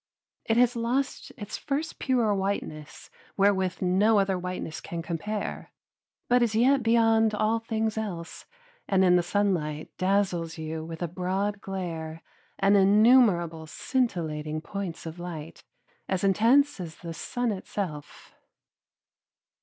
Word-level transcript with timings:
It 0.45 0.57
has 0.57 0.75
lost 0.75 1.31
its 1.37 1.59
first 1.59 1.99
pure 1.99 2.33
whiteness 2.33 3.11
wherewith 3.37 3.83
no 3.83 4.17
other 4.17 4.35
whiteness 4.35 4.81
can 4.81 5.03
compare, 5.03 5.71
but 6.27 6.41
it 6.41 6.45
is 6.45 6.55
yet 6.55 6.81
beyond 6.81 7.35
all 7.35 7.59
things 7.59 7.99
else, 7.99 8.47
and 8.87 9.05
in 9.05 9.15
the 9.15 9.21
sunlight 9.21 9.91
dazzles 9.99 10.57
you 10.57 10.83
with 10.83 11.03
a 11.03 11.07
broad 11.07 11.61
glare 11.61 12.23
and 12.57 12.75
innumerable 12.75 13.67
scintillating 13.67 14.59
points 14.61 15.05
of 15.05 15.19
light, 15.19 15.63
as 16.09 16.23
intense 16.23 16.79
as 16.79 16.95
the 16.95 17.13
sun 17.13 17.51
itself. 17.51 18.33